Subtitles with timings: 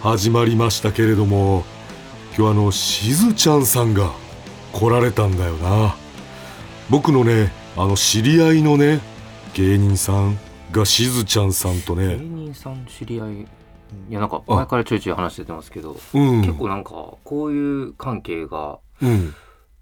[0.00, 1.64] 始まりましたけれども
[2.36, 4.12] 今日あのしずちゃんさんが
[4.72, 5.96] 来られたんだよな。
[6.88, 9.00] 僕のねあの知り合いのね
[9.54, 10.38] 芸人さん
[10.70, 13.46] がしずちゃんさんと芸ね人さん知り合いい
[14.10, 16.42] やなんか前からちょいちょい話しててますけど、うん。
[16.42, 16.90] 結構なんか
[17.24, 19.34] こういう関係がうん。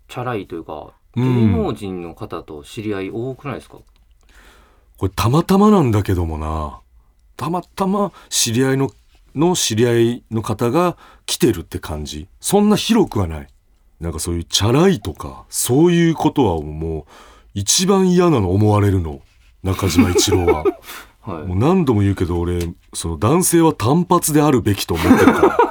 [0.08, 1.52] チャラいというか、うん。
[1.52, 3.78] 芸能人の方と知り合い多くないですか？
[4.96, 6.80] これたまたまなんだけどもな。
[7.36, 8.90] たまたま知り合いの
[9.36, 12.26] の知り合いの方が来てるって感じ。
[12.40, 13.48] そんな広くはない。
[14.00, 17.04] なんかそういうチャラいとかそういうことはもう
[17.54, 19.20] 一番嫌なの思われるの。
[19.62, 20.64] 中島一郎は。
[21.22, 21.46] はい。
[21.46, 25.58] もう何度も言うけど俺その男性は単発であるべきと思ってるから。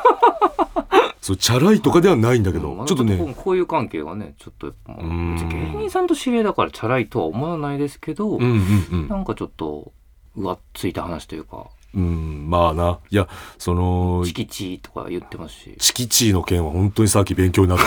[1.21, 3.33] そうチャラいとかではないんだけど、うんちょっとね。
[3.35, 9.07] こういう関係がねちょっとやっぱ、まあ芸人さんと知り合いだからチャラいとは思わないですけど、うんうんうん。
[9.07, 9.91] なんかちょっと
[10.37, 17.85] 浮ついた話というかうんまあないやそのチキチとか言ってますしチキチーの件は本当にさっき勉強になった。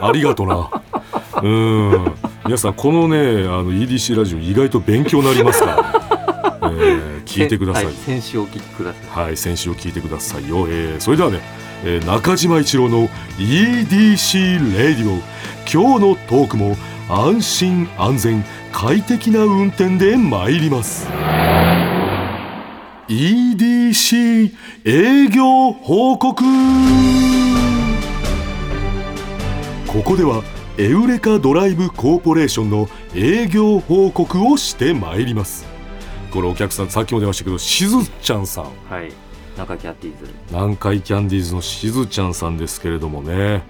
[0.06, 0.70] ありがとな。
[1.42, 2.12] うん。
[2.44, 7.84] 皆さん、このね、あの EDC ラジオ意外と勉強になりますから、えー聞いてください。
[7.86, 10.66] は先週お聞きくださいはい、先週を聞いてくださいよ。
[10.68, 11.40] えーそれではね、
[11.84, 13.08] えー中島一郎の
[13.38, 15.20] EDC レディオ。
[15.70, 16.76] 今日のトークも
[17.08, 21.08] 安心安全快適な運転で参ります。
[23.08, 24.52] EDC
[24.84, 26.42] 営業報告。
[29.86, 30.42] ここでは
[30.76, 35.64] エウレカドライブコーポレーションの営業報告をしてまいります。
[36.32, 38.64] これお客さんさっきも出ましたけどしずちゃんさん。
[38.90, 39.12] はい。
[39.56, 40.28] 中キャッティーズ。
[40.50, 43.62] 南海キャンディーズのしずちゃんさんですけれどもね。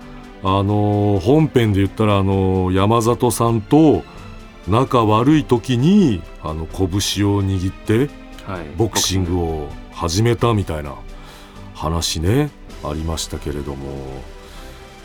[0.42, 4.02] あのー本編で言ったらあのー山里さんと
[4.66, 6.86] 仲悪い時にあの拳
[7.28, 8.10] を握ってはい
[8.76, 10.94] ボクシングを始めたみたいな
[11.74, 12.50] 話ね。
[12.84, 14.22] ありましたけれども。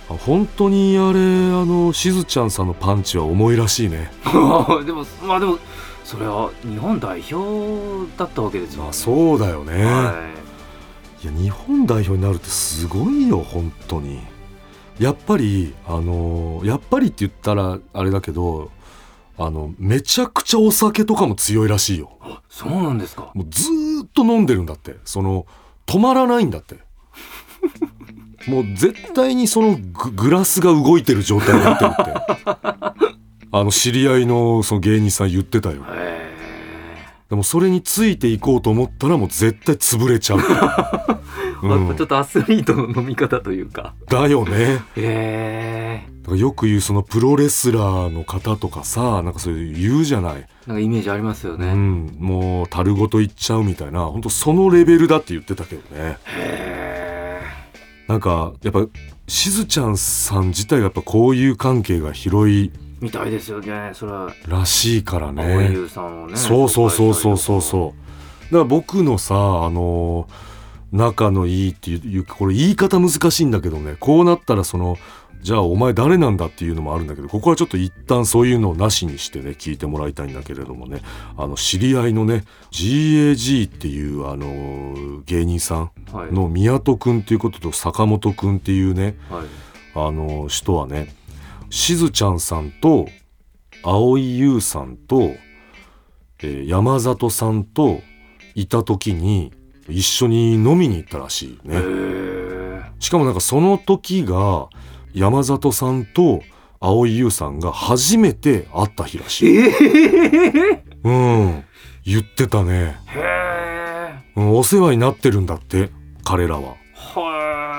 [0.09, 4.11] あ本当にあれあのしずちゃんさんのパンチは重いらしいね。
[4.85, 5.57] でもまあでも
[6.03, 10.13] それは日本代表だったわけですよ、まあそうだよね、は
[11.23, 14.19] いや日本代表になるってすごいよ本当に。
[14.99, 18.69] やっぱりあのやっぱりって言ったらあれだけど
[19.37, 22.11] あのめちゃくちゃお酒とかも強いらしいよ。
[22.23, 23.31] い、そうなんですか。
[23.33, 24.97] もうずーっと飲んでるんだって。
[25.05, 25.45] その
[25.85, 26.77] 止まらないんだって。
[28.47, 33.11] もう絶対にそのググラスが動いてる状態になってるって。
[33.53, 35.83] あの知り合いのその芸人さん言ってたよ。
[35.89, 36.20] へ
[37.31, 40.39] でもそれについていこうと思ったらもう絶対潰れちゃう、
[41.63, 41.79] え、うん。
[41.79, 43.93] やっぱちょっとアスリートの飲み方というか。
[44.09, 44.83] だよね。
[44.97, 46.35] へえ。
[46.35, 54.07] よく言うそのプロレスラーの方とかさなんかそういう言うじゃない、なんかイメージありますようね、ん、もう樽ごといっちゃうみたいな。
[54.07, 56.17] 本当そのレベルだって言ってたけどね。
[56.37, 57.39] へ
[58.09, 58.85] なんかやっぱ
[59.29, 63.91] しずちゃんさん自体がやっぱこういう関係が広いえみたいですよね。
[63.93, 64.31] それは。
[64.47, 65.71] らしいからね。
[65.73, 66.37] 優さんをね。
[66.37, 68.43] そうそうそうそうそうそう。
[68.45, 70.27] だから僕のさあの
[70.91, 73.95] 仲のいいっていうこれ言い方難しいんだけどね。
[73.99, 74.97] こうなったらその
[75.41, 81.01] じゃあお前誰なんだっていうのもあるんだけどここはちょっと一旦そういうのをなしにしてね聞いてもらいたいんだけれどもね。
[81.37, 86.33] あの知り合いのね GAG っていうあの芸人さんはい。
[86.33, 89.45] の宮戸くんっていうことと坂本くんっていうねはい。
[89.93, 91.15] あの人はね
[91.71, 93.07] しずちゃんさんと
[93.81, 95.21] 蒼井優さんと、
[96.43, 98.01] えー山里さんと
[98.55, 99.53] いた時に
[99.87, 101.81] 一緒に飲みに行ったらしいへね。
[101.85, 104.67] えしかもなんかその時が
[105.13, 106.41] 山里さんと
[106.81, 109.57] 蒼井優さんが初めて会った日らしい。
[109.57, 111.63] ええうん。
[112.03, 112.97] 言ってたね。
[113.07, 115.89] へえうん、お世話になってるんだって
[116.25, 116.75] 彼らは。
[116.95, 117.70] は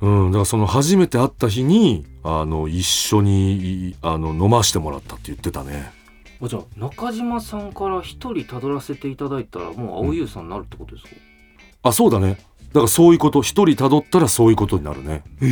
[0.00, 5.92] うん、だからその初めて会った日にあの一緒にいあの飲ましてもらったって言ってたね。
[6.42, 11.10] いじゃあ中島さんから一人たどらせていただいたらもう蒼井優さんになるってことですか、
[11.82, 12.38] あそうだね。
[12.68, 13.42] だからそういうこと。
[13.42, 15.22] 一人辿ったらそういうことになるね。
[15.42, 15.46] え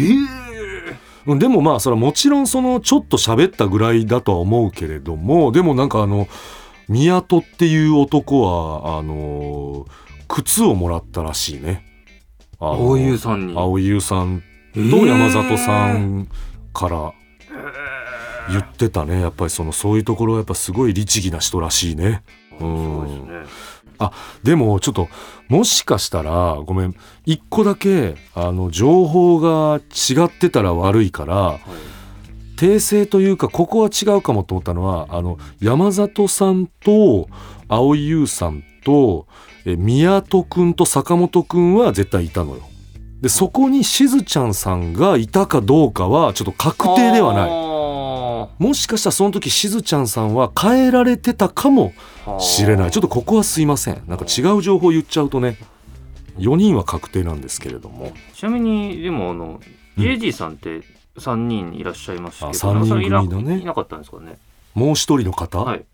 [1.27, 6.27] うんでもまあそれはもちろんそのちょっと喋ったぐらいだとは思うけれどもでもなんかあの
[6.89, 9.85] 宮戸っていう男はあの
[10.27, 11.85] 靴をもらったらしいね
[12.61, 13.55] 青井優さんに。
[13.57, 14.43] 青井優さん
[14.75, 14.91] えー。
[14.91, 16.29] と山里さん
[16.73, 17.13] から
[18.51, 19.21] 言ってたね。
[19.21, 22.23] やっぱりそのそういうところはやっぱすごい律儀な人らしいね。
[22.59, 24.11] すごいですね。
[24.43, 25.09] でもちょっと
[25.49, 26.95] もしかしたらごめん。
[27.27, 31.61] 一個だけあの情報が違ってたら悪いからはい。
[32.57, 37.29] 訂正というかここは違うかもと思ったのはあの山里さんと
[37.69, 39.29] 蒼井優さんと
[39.65, 42.63] え宮戸くんと坂本くんは絶対いたのよ。
[43.21, 47.51] でそこにしずちゃんさんがいたかどうかはちょっと確定ではない。
[47.51, 51.93] はもしかしたらその時しずちゃんさんは変えられてたかも
[52.39, 52.91] しれない。
[52.91, 54.03] ちょっとここはすいません。
[54.07, 55.59] なんか違う情報言っちゃうとね
[56.39, 58.13] 4人は確定なんですけれども。
[58.35, 59.61] ちなみにでもあの
[59.97, 60.05] うん。
[60.05, 60.83] JG さんって
[61.17, 63.59] 3人いらっしゃいますけどあ三人組のね。
[63.59, 64.39] いなかったんですかね。
[64.75, 65.85] もう一人の方、はい。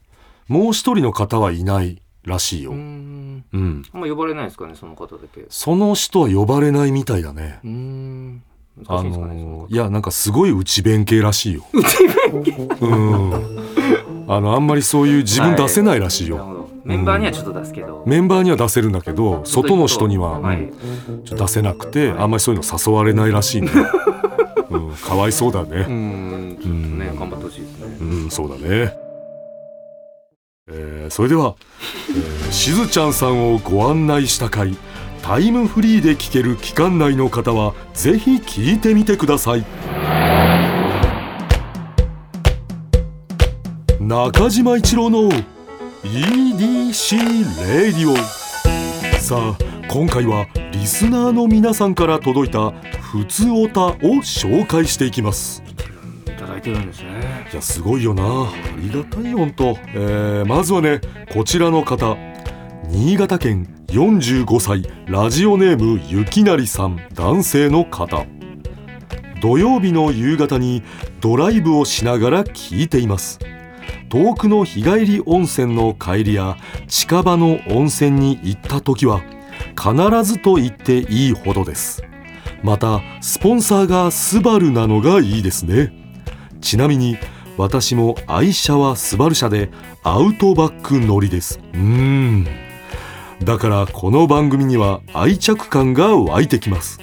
[0.49, 3.45] もう一人の方はいないらしいうよ、ーうん。
[3.53, 5.43] んあんま呼ばれないですかねその方だけ。
[5.43, 7.61] うその人は呼ばれないみたいだね。
[7.65, 8.43] ーん。
[8.89, 11.65] あのいやなんかすごい内弁慶らしいよ。
[12.81, 13.65] うん。
[14.27, 16.71] あのあんまりそういう自分出せないらしいよ、なるほど。
[16.85, 18.03] メンバーにはちょっと出すけど。
[18.07, 23.71] メンバーには出せるんだけど外の人には、はいうんちょ出せなくてあんまりそういうの誘われないらしいね、
[24.71, 25.83] うん、かわいそうだね。
[25.83, 26.57] ん。
[26.61, 27.97] ちょっとね頑張ってほしいですね。
[28.01, 28.31] うん。
[28.31, 29.04] そうだね
[30.71, 31.57] えーそれでは、
[32.09, 34.77] えーしずちゃんさんをご案内した回
[35.23, 39.65] タイムフリーで聴ける期間内の方はぜひ聞いてみてください。
[44.01, 45.31] 中島一郎の
[46.03, 47.17] EDC
[47.67, 48.17] レディオ
[49.19, 49.59] さあ
[49.89, 52.71] 今回はリスナーの皆さんから届いた
[53.01, 55.63] 「ふつおた」を紹介していきます。
[56.65, 57.49] てるんですね。
[57.53, 58.25] いやすごいよな。
[58.25, 61.01] ありがたい本当、えーまずはね
[61.33, 62.17] こちらの方。
[62.89, 68.27] 新潟県45歳ラジオネームゆきなりさん男性の方。
[69.41, 70.83] 土曜日の夕方に
[71.21, 73.39] ドライブをしながら聞いています。
[74.09, 76.57] 遠くの日帰り温泉の帰りや
[76.89, 79.23] 近場の温泉に行った時は
[79.77, 82.03] 必ずと言っていいほどです。
[82.63, 86.04] またスポンサーがスバルなのがいいですね。
[86.65, 87.19] ちなみに
[87.59, 89.69] 私も愛車はスバル車で
[90.03, 91.61] アウトバック乗りです。
[91.75, 92.49] うーん。
[93.45, 97.01] だからこの番組には愛着感が湧いてきます。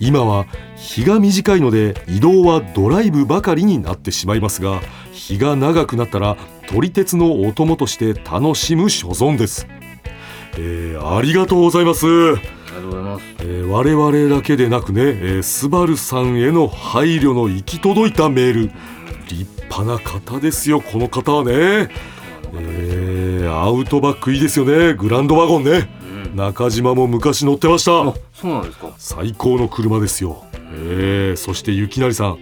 [0.00, 4.80] 今は日が短いので移動はドライブばかりになってしまいますが
[5.12, 6.36] 日が長くなったら
[6.68, 9.66] 撮り鉄のお供として楽しむ所存です、
[10.54, 12.06] えーありがとうございます。
[12.76, 13.24] ありがとうございます。
[13.40, 18.72] えー我々だけでなくね、えースバルさんへの配慮の行き届いたメール。
[19.28, 21.88] 立派な方ですよこの方はね、
[22.54, 25.88] えーアウトバックいいですよねグランドワゴンね。
[26.02, 28.02] うん中島も昔乗ってました。
[28.02, 28.90] あそうなんですか。
[28.98, 32.38] 最高の車ですよ、えーそしてゆきなりさん。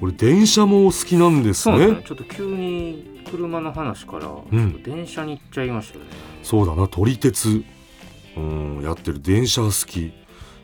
[0.00, 1.86] これ電車もお好きなんですね。
[1.86, 2.02] ね。
[2.04, 4.28] ちょっと急に車の話から、
[4.84, 6.10] 電車に行っちゃいましたよね。
[6.42, 7.62] そうだな撮り鉄
[8.36, 10.12] うんやってる電車好き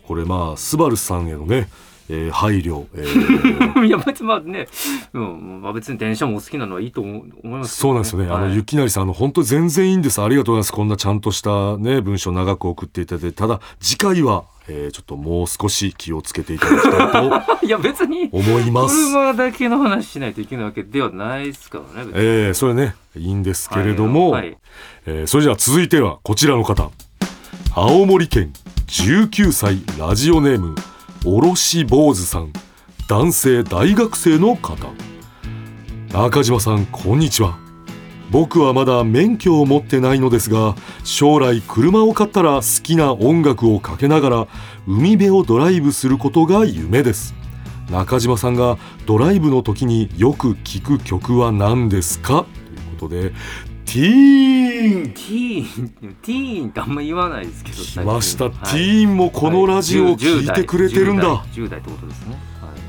[0.07, 1.69] これまあスバルさんへのね、
[2.09, 4.67] えー配慮、えー いや別にまあね、
[5.13, 8.27] うんまあ、別に電車もお好きなのはいいと思いますけどそうなんですよね。
[8.27, 10.23] あの、はいゆきなりさん、あの、本当全然いいんです。
[10.23, 10.73] ありがとうございます。
[10.73, 18.95] こんなちゃんとしたね、文章長く送っていただいて、ただ、次回は、えーちょっともう少し気をつけていただきたいと いや別に思います。
[19.13, 24.59] 車だけの話しないといけないわけではないですからねえーそれね、いいんですけれども、はいはい
[25.07, 26.91] えーそれじゃあ続いてはこちらの方。
[27.81, 28.53] 青森県
[28.89, 30.75] 19歳ラジオネーム、
[31.25, 32.53] おろし坊主さん。
[33.09, 34.89] 男性大学生の方。
[36.13, 37.57] 中島さん、こんにちは。
[38.33, 44.49] 僕はまだ免許を持ってないのですが将来車を買ったら好きな音楽をかけながら
[44.89, 47.33] 海辺をドライブすることが夢です
[47.93, 52.45] 中島さんがドライブの時によく聴く曲は何ですか？
[52.45, 53.33] ということで
[53.89, 55.13] ティーン。
[55.13, 56.15] ティーン。
[56.21, 61.49] ティーンってあんま言わないですけど来ました、最近ティーンもこのラジオを聞いてくれてるんだ、はい。
[61.57, 62.37] 10代 10, 代ってことですね、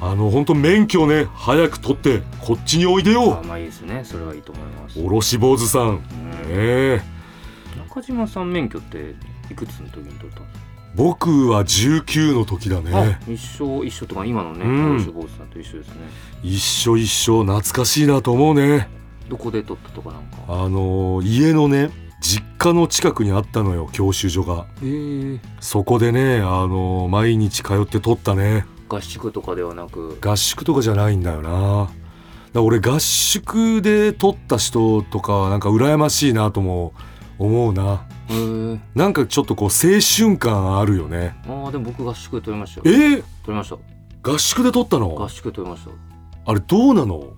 [0.01, 3.41] はい、あの本当免許ね早く取ってこっちにおいであよ。
[3.45, 4.01] まあいいですね。
[4.03, 5.87] それはいいと思います、おろし坊主さん。
[5.87, 6.01] うん。
[6.49, 7.79] ええ。
[7.87, 9.15] 中島さん免許って
[9.49, 10.65] いくつの時に取ったんですか、
[10.95, 12.91] 僕は19の時だね。
[12.93, 14.97] あ一緒一緒とか今のねうん。
[14.97, 15.93] ロシボースさんと一緒ですね。
[16.43, 17.45] 一緒一緒。
[17.45, 18.98] 懐かしいなと思うね
[19.29, 20.37] どこで取ったとかなんか？
[20.47, 24.65] あのー家のね実家の近くにあったのよ教習所が。
[24.83, 25.39] ええ。
[25.61, 28.65] そこでねあのー毎日通って撮ったね。
[28.89, 30.17] 合宿とかではなく？
[30.19, 31.49] 合宿とかじゃないんだよな。
[31.49, 31.53] だ
[31.85, 31.91] か
[32.53, 36.93] ら俺合宿で撮った人とかはなんか羨ましいなとも
[37.37, 38.07] 思うな。
[38.27, 38.79] へえ。
[38.95, 41.35] なんかちょっとこう青春感あるよね。
[41.47, 42.97] ああでも僕合宿で撮りましたえよ。
[43.19, 43.77] ー、撮りました。
[44.23, 45.09] 合宿で撮ったの？
[45.09, 45.91] 合宿で撮りました。
[46.45, 47.33] あれどうなの？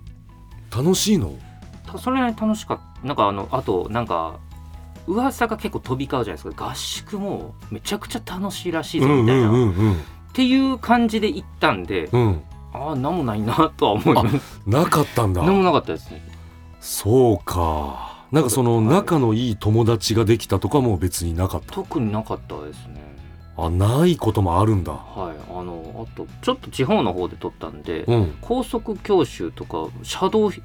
[0.74, 1.28] 楽しいの？
[1.28, 1.51] た
[1.98, 3.06] それなりに楽しかった。
[3.06, 4.38] なんかあのあとなんか
[5.06, 6.70] 噂が結構飛び交うじゃないですか。
[6.70, 9.52] 合宿もめちゃくちゃ楽しいらしいぞみたいな、っ
[10.32, 14.60] ていう感じで行ったんで、うん、うん、ああ何もないなとは思います。
[14.66, 15.42] なかったんだ。
[15.42, 16.22] 何もなかったですね。
[16.80, 18.24] そうか。
[18.30, 18.86] なんかそのはい。
[18.86, 21.72] 仲のいい友達ができたとかも別になかった。
[21.72, 23.02] 特になかったですね。
[23.56, 24.92] あないこともあるんだ。
[24.92, 25.36] はい。
[25.50, 28.34] あのあとちょっと地方の方で撮ったんで、うん。
[28.40, 30.62] 高速教習とか車道ひ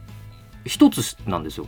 [0.68, 1.68] 一つなんですよ。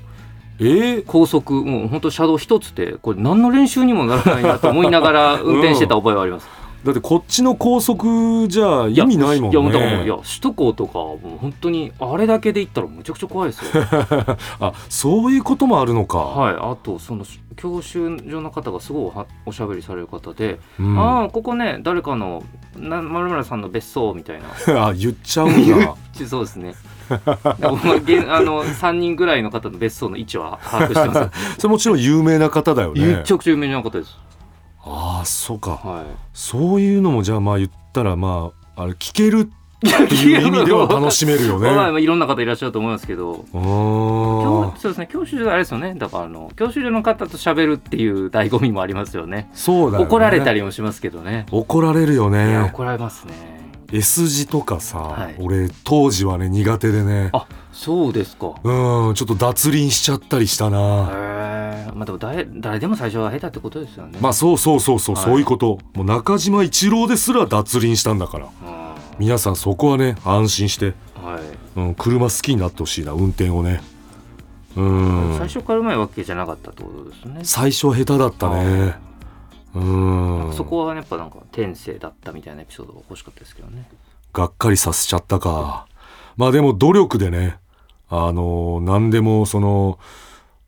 [0.59, 6.49] えー、高速もう本当車道一つでこれ何の練習にもならないなと思いながら 運転してた覚えはあります、
[6.83, 13.83] だってこっちの高速じゃ意味ないもんいやだからもういねや首都高とかもう本当にあれだけで行ったらむちゃくちゃ怖いですよ。
[14.59, 17.25] あそういうこともあるのか、はいあとその
[17.57, 19.11] 教習所の方がすごい
[19.45, 22.43] おしゃべりされる方で「うん、あああここね誰かの
[22.77, 24.93] な丸村さんの別荘」みたいな。
[24.95, 25.95] 言っちゃうんだ。
[26.25, 26.75] そうですね
[27.09, 33.17] あの3人ぐらいの方の別荘の位置は把握してます それもちろん有名な方だよね。
[33.17, 34.17] めちゃくちゃ有名な方です。
[34.83, 35.71] ああそうか。
[35.71, 39.51] はそういうのもじゃあまあ言ったらまああれ聞ける
[39.85, 41.71] っていう意味では楽しめるよい、ね。
[41.75, 43.45] まあまあいろんな方いらっしゃると思いますけど。
[43.51, 45.95] そうですね教習所あれですよね。
[45.95, 49.49] だからあの教習所の方と喋るっていう醍醐味もありますよね。
[49.53, 51.45] そうだよ、ね、怒られたりもしますけどね。
[51.51, 52.59] 怒られるよね。
[52.73, 53.58] 怒られますね
[53.91, 55.35] S 字とかさ、はい。
[55.39, 57.29] 俺当時はね苦手でね。
[57.33, 58.53] あそうですか。
[58.63, 61.09] うんちょっと脱輪しちゃったりしたな。
[61.11, 64.17] へえまあでも誰誰でも最初は下手ってことですよね。
[64.21, 65.25] まあそうそうそうそう、はい。
[65.25, 65.79] そういうこと。
[65.95, 68.45] もう中島一郎ですら脱輪したんだから。
[68.45, 68.49] うん。
[69.19, 71.39] 皆さんそこはね安心して、は
[71.75, 71.79] い。
[71.79, 73.81] うん、車好きになってほしいな運転をね。
[74.75, 75.35] うん。
[75.37, 77.41] 最初からうまいわけじゃなかったってことですね。
[77.43, 79.08] 最初は下手だったね
[79.75, 79.79] う
[80.49, 80.53] ん。
[80.53, 83.87] そこはやっぱなんか天性だったみたいなエピソードが欲しかったですけどね。
[84.33, 85.87] がっかりさせちゃったか。
[86.37, 87.57] まあでも努力でね
[88.09, 89.99] あの何でもその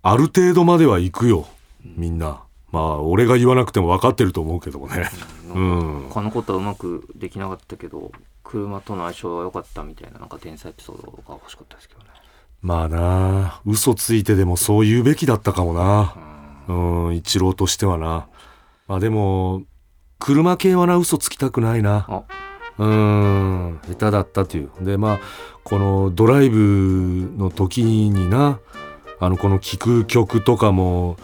[0.04, 1.48] ある程度までは行くよ。
[1.84, 2.42] みんな。
[2.72, 5.10] まあ俺が言わなくても分かってると思うけどもね。
[5.54, 6.06] うん。
[6.10, 8.12] 他のことはうまくできなかったけど
[8.44, 12.08] 車との相性は良かったみたいななんか天才エピソードが欲しかったですけどね。
[12.62, 13.62] まあな。
[13.66, 16.16] 嘘ついてでもそう言うべきだったかもな。
[16.68, 17.16] うん。
[17.16, 18.08] 一郎としてはな。
[18.08, 18.28] ま
[18.96, 19.64] あでも
[20.20, 22.06] 車系はな嘘つきたくないな。
[22.10, 22.24] あ。
[22.78, 23.80] うん。
[23.88, 24.70] 下手だったという。
[24.82, 25.20] でまあ
[25.64, 28.60] このドライブの時にな
[29.20, 31.18] あのこの聴く曲とかも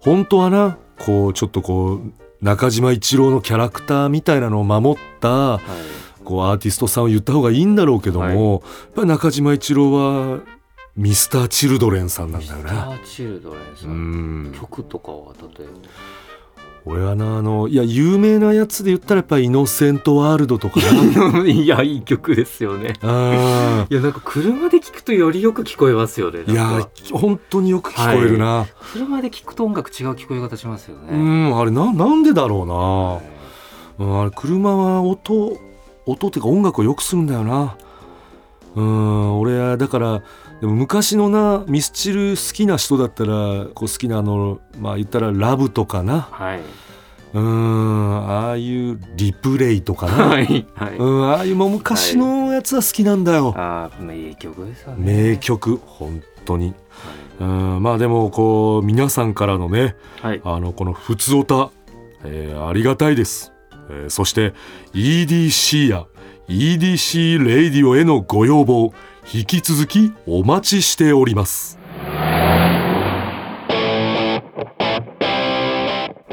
[0.00, 2.00] 本当はなこうちょっとこう
[2.40, 5.60] 中島一郎のキャラクターみたいなのを守ったはい。
[6.24, 10.40] こうアーティストさんを言った方がいいんだろうけども、やっぱり中島一郎は
[10.96, 12.94] ミスター・チルドレンさんなんだよミスタね。
[12.96, 14.42] ーチルドレンさうん。
[14.50, 15.68] ん曲とかは例え
[16.88, 20.78] 俺はなあのいや有名なやつで言ったらやっぱり「イノセント・ワールド」とか
[21.44, 22.94] いやいい曲ですよね。
[23.02, 26.44] あいやなんか車で聴くとよりよく聞こえますよね。
[26.46, 33.22] ーいや本当によく聞こえるな、車で聴くと音楽違う聞こえ方しますようね、んあれななんでだろうな、はい
[33.98, 35.58] うん、あれ車は音
[36.06, 37.76] 音っていうか音楽をよくするんだよな。
[38.76, 40.22] うん俺はだから
[40.60, 46.28] でも昔のなミスチル好きな人だったらこう好きなあのまあ言ったらラブとかな。
[46.30, 46.60] はい。
[47.34, 55.32] うんああいうリプレイとかな、はいはい、うん、ああいうもう昔のやつは好きなんだよ、ああ名曲ですよね。
[55.32, 56.72] 名曲本当に。
[57.38, 60.40] うんまあでもこう皆さんからのねはい。
[60.44, 61.70] あのこの「ふつおた」
[62.24, 63.52] えーありがたいです、
[63.90, 64.54] えーそして
[64.94, 66.06] EDC や
[66.48, 68.92] EDC レイディオへのご要望
[69.32, 71.76] 引き続きお待ちしております。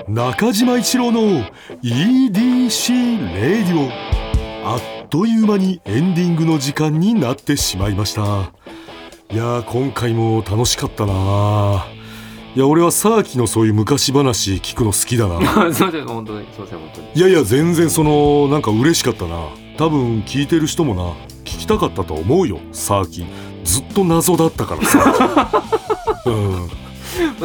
[0.07, 1.43] 中島一郎の
[1.81, 3.89] EDC レイディオ
[4.69, 8.53] あっという間にエンディングの時間になってしまいました。
[9.31, 11.87] いやー今回も楽しかったな
[12.53, 15.37] いや俺はサーキのそういう昔話聞くの好きだな。
[15.69, 16.45] あすいません本当に。
[16.53, 17.07] すいません本当に。
[17.15, 21.13] いやいや全然そのなんか嬉しかったな多分聞いてる人もな
[21.43, 22.59] 聞きたかったと思うよ。
[22.71, 23.25] サーキ
[23.63, 25.63] ずっと謎だったからさ、
[26.25, 26.69] うん。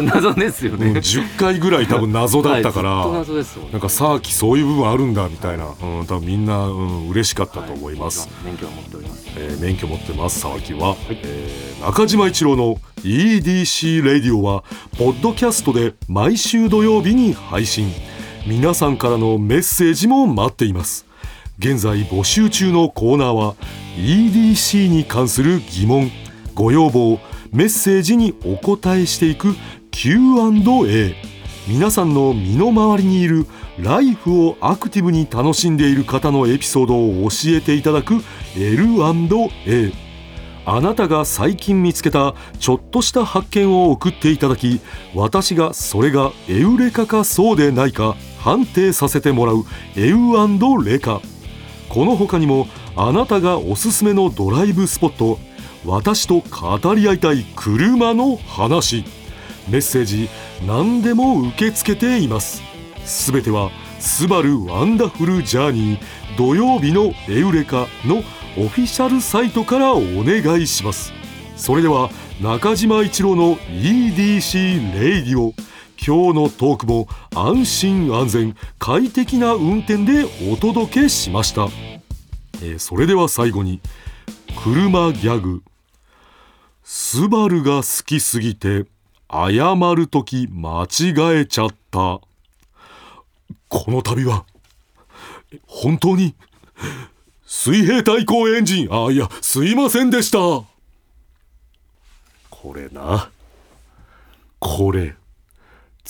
[0.07, 9.27] 謎ですようん、ね、10回ぐらい多分謎だったから、はいずっと謎ですよなんかサーキそういう部分あるんだみたいな、うん、多分みんな、うん、嬉しかったと思います、はい免許を持っております。
[9.37, 14.65] えー免許持ってます沢木は、えー中島一郎の EDC レディオは
[14.99, 17.93] ポッドキャストで毎週土曜日に配信。
[18.49, 21.05] 皆さんからのメッセージも待っています
[21.59, 23.57] 現在募集中のコーナーは
[23.97, 26.09] EDC に関する疑問
[26.55, 27.19] ご要望
[27.53, 29.57] メッセージにお答えしていく
[29.91, 31.17] Q&A
[31.67, 33.45] 皆さんの身の回りにいる
[33.77, 38.23] ライフをアクティブに楽しんでいる方のエピソードを教えていただく
[38.57, 39.93] L&A
[40.65, 44.81] あなたが最近見つけたちょっとした発見を送っていただき
[45.13, 49.65] 私がそれがエウレカかそうでないか判定させてもらう
[49.97, 51.21] エウレカ。
[51.89, 55.39] この他にもあなたがおすすめのドライブスポット
[55.85, 59.05] 私と語り合いたい車の話
[59.69, 60.29] メッセージ
[60.67, 62.63] 何でも受け付けています。
[63.05, 66.01] すべては「スバルワンダフルジャーニー
[66.37, 68.23] 土曜日のエウレカ」の
[68.57, 71.13] オフィシャルサイトからお願いします。
[71.57, 75.55] それでは中島一郎の EDC レイディオ。
[76.05, 81.69] 今日のトークも安心安全快適な運転でお届けしました、
[82.63, 83.81] えーそれでは最後に
[84.65, 85.63] 車ギャグ。
[86.83, 88.87] スバルが好きすぎて
[89.31, 92.21] 謝るとき間違えちゃった。
[93.69, 94.45] この度は
[95.67, 96.35] 本当に
[97.47, 98.89] 水平対向エンジン。
[98.91, 100.39] あいやすいませんでした。
[102.51, 103.31] これな。
[104.59, 105.15] これ。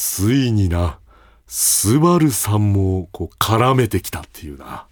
[0.01, 1.01] ついにな
[1.49, 4.65] スバルさんもこう絡めてきたっていうな。
[4.67, 4.87] あ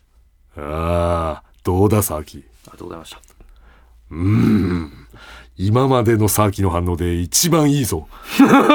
[0.56, 3.18] あどうだサーキありがとうございました？
[4.10, 4.92] うーん。
[5.56, 8.08] 今までのサーキの反応で一番いいぞ。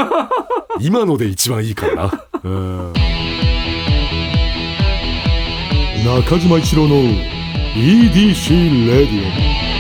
[0.79, 2.23] 今ので一番いいからな。
[2.43, 2.93] うん。
[6.05, 6.95] 中島一郎の
[7.75, 9.70] EDC レディオ